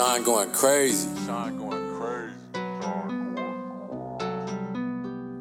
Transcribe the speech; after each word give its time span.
Sean 0.00 0.24
going 0.24 0.50
crazy. 0.52 1.10
Sean 1.26 1.58
going 1.58 1.98
crazy. 1.98 2.32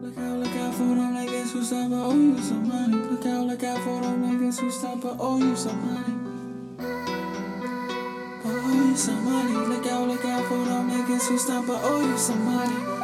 Look 0.01 0.17
out, 0.17 0.37
look 0.37 0.55
out 0.57 0.73
for 0.73 0.83
them 0.83 1.15
niggas 1.15 1.51
who 1.53 1.63
stop 1.63 1.89
but 1.89 1.95
owe 1.95 2.11
oh, 2.11 2.15
you 2.17 2.37
some 2.39 2.67
money. 2.67 2.97
Look 2.97 3.25
out, 3.25 3.47
look 3.47 3.63
out 3.63 3.79
for 3.85 4.01
them 4.01 4.21
niggas 4.21 4.59
who 4.59 4.69
stop 4.69 4.99
but 4.99 5.15
owe 5.17 5.17
oh, 5.21 5.37
you 5.37 5.55
some 5.55 5.79
money. 5.87 6.13
But 8.43 8.51
oh, 8.51 8.65
owe 8.65 8.89
you 8.89 8.97
some 8.97 9.23
money. 9.23 9.53
Look 9.53 9.85
out, 9.85 10.07
look 10.09 10.25
out 10.25 10.45
for 10.49 10.65
them 10.65 10.89
niggas 10.91 11.29
who 11.29 11.37
stop 11.37 11.65
but 11.65 11.79
owe 11.81 12.05
you 12.05 12.17
some 12.17 12.43
money. 12.43 12.99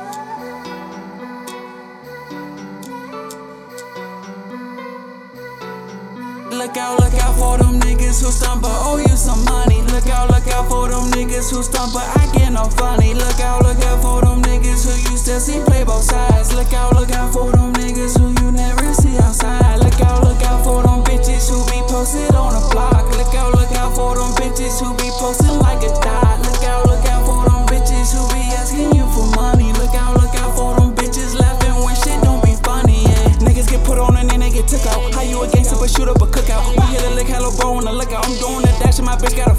Look 6.55 6.77
out, 6.77 6.99
look 6.99 7.13
out 7.21 7.35
for 7.37 7.57
them 7.57 7.79
niggas 7.79 8.23
who 8.23 8.31
stump 8.31 8.61
but 8.61 8.71
owe 8.71 8.97
you 8.97 9.15
some 9.15 9.43
money. 9.45 9.81
Look 9.83 10.07
out, 10.07 10.29
look 10.29 10.47
out 10.47 10.67
for 10.67 10.87
them 10.87 11.11
niggas 11.35 11.51
who 11.51 11.63
stump 11.63 11.91
but 11.93 12.07
I 12.17 12.31
get 12.31 12.51
no 12.53 12.63
funny. 12.79 13.13
Look 13.13 13.39
out, 13.39 13.63
look 13.63 13.79
out 13.83 14.01
for 14.01 14.21
them 14.21 14.41
niggas 14.43 14.87
who 14.87 15.11
you 15.11 15.17
still 15.17 15.39
see 15.39 15.59
play 15.65 15.83
both 15.83 16.03
sides. 16.03 16.55
Look 16.55 16.71
out, 16.73 16.95
look 16.95 17.11
out 17.11 17.33
for 17.33 17.51
them 17.51 17.73
niggas 17.73 18.17
who 18.17 18.31
you 18.41 18.51
never 18.51 18.93
see 18.93 19.17
outside. 19.17 19.79
Look 19.79 19.99
out, 20.01 20.23
look 20.23 20.41
out 20.43 20.63
for 20.63 20.81
them 20.83 21.03
bitches 21.03 21.49
who 21.49 21.59
be 21.67 21.81
posted 21.91 22.33
on 22.35 22.53
the 22.53 22.63
block. 22.71 23.03
Look 23.17 23.35
out, 23.35 23.53
look 23.53 23.71
out 23.75 23.95
for 23.95 24.15
them 24.15 24.31
bitches 24.39 24.79
who 24.79 24.95
be 24.95 25.11
posting 25.19 25.59
like 25.59 25.83
a 25.83 25.91
dot. 25.99 26.39
Look 26.47 26.63
out, 26.63 26.85
look 26.87 27.05
out 27.05 27.25
for 27.27 27.43
them 27.49 27.67
bitches 27.67 28.15
who 28.15 28.23
be 28.31 28.41
asking 28.55 28.95
you 28.95 29.03
for 29.11 29.27
money. 29.35 29.73
Look 29.73 29.93
out, 29.95 30.15
look 30.15 30.33
out 30.39 30.55
for 30.55 30.79
them 30.79 30.95
bitches 30.95 31.35
laughing 31.35 31.75
when 31.83 31.95
shit 31.95 32.15
don't 32.23 32.43
be 32.43 32.55
funny. 32.63 33.03
Yeah. 33.03 33.43
Niggas 33.43 33.67
get 33.67 33.83
put 33.83 33.99
on 33.99 34.15
and 34.15 34.29
then 34.29 34.39
they 34.39 34.51
get 34.51 34.67
took 34.67 34.85
out. 34.87 35.13
How 35.13 35.21
you 35.21 35.43
a 35.43 35.51
gangster 35.51 35.75
but 35.75 35.91
shoot 35.91 36.07
up 36.07 36.21
a 36.21 36.27
cookout? 36.27 36.63
We 36.79 36.95
hit 36.95 37.03
a 37.03 37.11
lick, 37.11 37.27
hello 37.27 37.51
bro 37.59 37.75
on 37.75 37.83
the 37.83 37.91
lookout. 37.91 38.23
I'm 38.23 38.35
doing 38.39 38.63
the 38.63 38.71
dash 38.79 38.99
and 38.99 39.05
my 39.05 39.17
bitch 39.17 39.35
got 39.35 39.51
a 39.51 39.54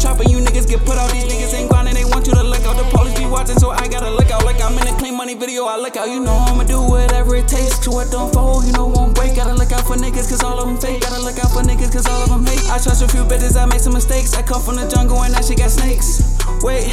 chopper, 0.00 0.24
you 0.24 0.38
niggas 0.38 0.66
get 0.66 0.80
put 0.84 0.96
out. 0.96 1.12
These 1.12 1.24
niggas 1.24 1.39
I 5.70 5.78
look 5.78 5.96
out. 5.96 6.08
You 6.10 6.18
know 6.18 6.34
I'ma 6.34 6.64
do 6.64 6.82
whatever 6.82 7.36
it 7.36 7.46
takes. 7.46 7.78
To 7.86 7.90
what 7.90 8.10
don't 8.10 8.34
fold, 8.34 8.66
you 8.66 8.72
know 8.72 8.88
won't 8.88 9.14
break. 9.14 9.36
Gotta 9.36 9.54
look 9.54 9.70
out 9.70 9.86
for 9.86 9.94
niggas, 9.94 10.28
cause 10.28 10.42
all 10.42 10.58
of 10.58 10.66
them 10.66 10.76
fake. 10.76 11.02
Gotta 11.02 11.22
look 11.22 11.38
out 11.38 11.52
for 11.52 11.62
niggas, 11.62 11.92
cause 11.92 12.06
all 12.08 12.22
of 12.24 12.28
them 12.28 12.44
hate. 12.44 12.66
I 12.70 12.78
trust 12.82 13.02
a 13.02 13.08
few 13.08 13.22
bitches, 13.22 13.56
I 13.56 13.66
make 13.66 13.78
some 13.78 13.94
mistakes. 13.94 14.34
I 14.34 14.42
come 14.42 14.60
from 14.60 14.76
the 14.76 14.88
jungle 14.88 15.22
and 15.22 15.32
now 15.32 15.40
she 15.42 15.54
got 15.54 15.70
snakes. 15.70 16.26
Wait, 16.62 16.90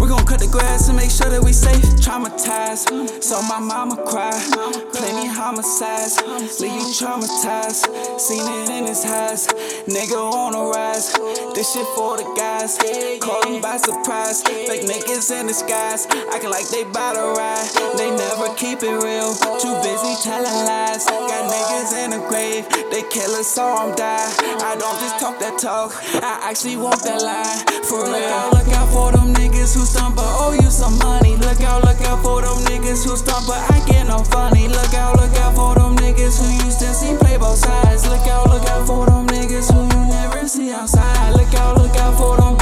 we 0.00 0.08
gon' 0.08 0.24
cut 0.24 0.40
the 0.40 0.48
grass 0.50 0.88
and 0.88 0.96
make 0.96 1.10
sure 1.10 1.28
that 1.28 1.44
we 1.44 1.52
safe. 1.52 1.84
Traumatized, 2.00 2.88
so 3.22 3.42
my 3.42 3.60
mama 3.60 3.96
cry. 4.08 4.32
Me 5.14 5.26
homicides, 5.30 6.18
leave 6.58 6.74
you 6.74 6.90
traumatized. 6.90 7.86
Seen 8.18 8.42
it 8.42 8.68
in 8.70 8.86
his 8.86 9.04
eyes, 9.04 9.46
nigga 9.86 10.18
on 10.18 10.52
the 10.52 10.64
rise. 10.74 11.12
This 11.54 11.72
shit 11.72 11.86
for 11.94 12.16
the 12.16 12.26
guys, 12.34 12.74
call 13.20 13.42
them 13.42 13.60
by 13.60 13.76
surprise. 13.76 14.42
Fake 14.42 14.82
niggas 14.82 15.30
in 15.30 15.46
disguise, 15.46 16.06
acting 16.32 16.50
like 16.50 16.66
they 16.70 16.82
bout 16.84 17.14
to 17.14 17.38
ride. 17.38 17.68
They 17.94 18.10
never 18.16 18.54
keep 18.54 18.82
it 18.82 18.96
real, 19.02 19.34
too 19.58 19.74
busy 19.82 20.14
telling 20.22 20.58
lies. 20.66 21.04
Got 21.06 21.50
niggas 21.50 21.92
in 22.04 22.10
the 22.10 22.22
grave, 22.28 22.68
they 22.90 23.02
kill 23.10 23.30
us, 23.34 23.48
saw 23.48 23.86
I'm 23.86 23.94
die. 23.94 24.30
I 24.62 24.76
don't 24.78 24.98
just 25.00 25.18
talk 25.18 25.38
that 25.40 25.58
talk, 25.58 25.92
I 26.22 26.50
actually 26.50 26.76
walk 26.76 27.02
that 27.02 27.22
line. 27.22 27.62
For 27.84 28.06
real, 28.06 28.12
look 28.12 28.30
out, 28.30 28.52
look 28.54 28.70
out 28.74 28.88
for 28.92 29.12
them 29.12 29.34
niggas 29.34 29.74
who 29.74 29.84
stump 29.84 30.16
but 30.16 30.30
owe 30.38 30.54
you 30.54 30.70
some 30.70 30.98
money. 30.98 31.36
Look 31.36 31.60
out, 31.62 31.84
look 31.84 32.00
out 32.02 32.22
for 32.22 32.42
them 32.42 32.58
niggas 32.70 33.04
who 33.04 33.16
stump 33.16 33.46
but 33.46 33.60
I 33.70 33.82
get 33.86 34.06
no 34.06 34.18
funny. 34.24 34.68
Look 34.68 34.94
out, 34.94 35.16
look 35.16 35.34
out 35.42 35.54
for 35.54 35.74
them 35.74 35.96
niggas 35.96 36.38
who 36.38 36.48
you 36.64 36.70
still 36.70 36.94
see 36.94 37.16
play 37.16 37.36
both 37.36 37.58
sides. 37.58 38.06
Look 38.08 38.26
out, 38.28 38.48
look 38.48 38.66
out 38.70 38.86
for 38.86 39.06
them 39.06 39.26
niggas 39.26 39.72
who 39.72 39.82
you 39.82 40.02
never 40.06 40.46
see 40.46 40.72
outside. 40.72 41.34
Look 41.34 41.52
out, 41.54 41.78
look 41.78 41.96
out 41.96 42.16
for 42.16 42.36
them 42.36 42.54